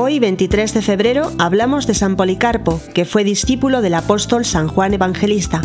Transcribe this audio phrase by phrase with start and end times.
[0.00, 4.94] Hoy, 23 de febrero, hablamos de San Policarpo, que fue discípulo del apóstol San Juan
[4.94, 5.60] Evangelista.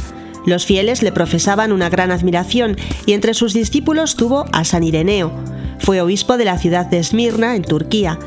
[0.48, 2.76] Los fieles le profesaban una gran admiración
[3.06, 5.32] y entre sus discípulos tuvo a San Ireneo.
[5.78, 8.18] Fue obispo de la ciudad de Esmirna, en Turquía.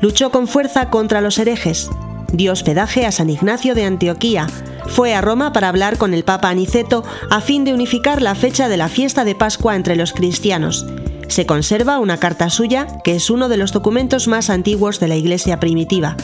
[0.00, 1.90] Luchó con fuerza contra los herejes.
[2.32, 4.46] Dio hospedaje a San Ignacio de Antioquía.
[4.86, 8.68] Fue a Roma para hablar con el Papa Aniceto a fin de unificar la fecha
[8.68, 10.86] de la fiesta de Pascua entre los cristianos.
[11.28, 15.16] Se conserva una carta suya que es uno de los documentos más antiguos de la
[15.16, 16.16] Iglesia primitiva.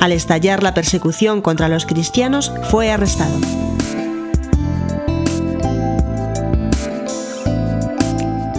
[0.00, 3.38] Al estallar la persecución contra los cristianos, fue arrestado.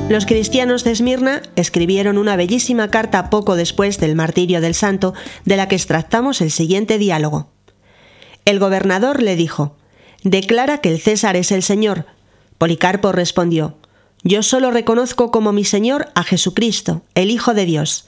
[0.10, 5.14] Los cristianos de Esmirna escribieron una bellísima carta poco después del martirio del santo,
[5.46, 7.52] de la que extractamos el siguiente diálogo.
[8.46, 9.76] El gobernador le dijo,
[10.24, 12.08] Declara que el César es el Señor.
[12.58, 13.78] Policarpo respondió,
[14.24, 18.08] Yo solo reconozco como mi Señor a Jesucristo, el Hijo de Dios.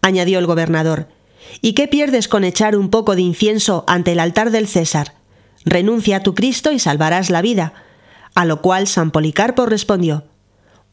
[0.00, 1.08] Añadió el gobernador,
[1.60, 5.14] ¿Y qué pierdes con echar un poco de incienso ante el altar del César?
[5.64, 7.74] Renuncia a tu Cristo y salvarás la vida.
[8.34, 10.24] A lo cual San Policarpo respondió,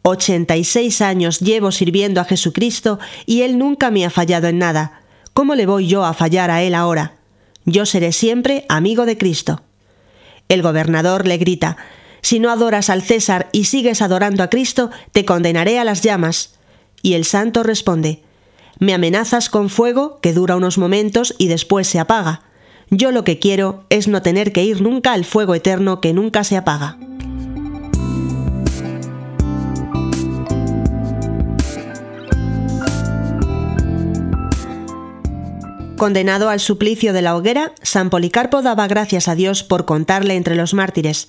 [0.01, 5.01] 86 años llevo sirviendo a Jesucristo y Él nunca me ha fallado en nada.
[5.33, 7.15] ¿Cómo le voy yo a fallar a Él ahora?
[7.65, 9.61] Yo seré siempre amigo de Cristo.
[10.49, 11.77] El gobernador le grita,
[12.21, 16.55] Si no adoras al César y sigues adorando a Cristo, te condenaré a las llamas.
[17.01, 18.23] Y el santo responde,
[18.77, 22.41] Me amenazas con fuego que dura unos momentos y después se apaga.
[22.89, 26.43] Yo lo que quiero es no tener que ir nunca al fuego eterno que nunca
[26.43, 26.97] se apaga.
[35.99, 40.55] Condenado al suplicio de la hoguera, San Policarpo daba gracias a Dios por contarle entre
[40.55, 41.27] los mártires.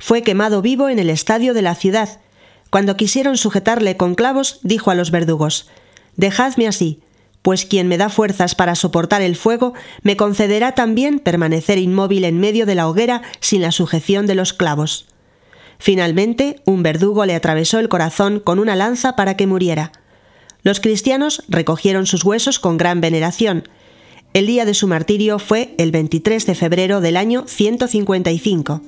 [0.00, 2.20] Fue quemado vivo en el estadio de la ciudad.
[2.70, 5.68] Cuando quisieron sujetarle con clavos, dijo a los verdugos
[6.16, 7.00] Dejadme así,
[7.42, 12.40] pues quien me da fuerzas para soportar el fuego, me concederá también permanecer inmóvil en
[12.40, 15.06] medio de la hoguera sin la sujeción de los clavos.
[15.78, 19.92] Finalmente, un verdugo le atravesó el corazón con una lanza para que muriera.
[20.62, 23.64] Los cristianos recogieron sus huesos con gran veneración,
[24.32, 28.80] el día de su martirio fue el 23 de febrero del año 155.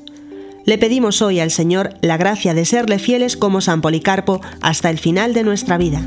[0.65, 4.99] Le pedimos hoy al Señor la gracia de serle fieles como San Policarpo hasta el
[4.99, 6.01] final de nuestra vida.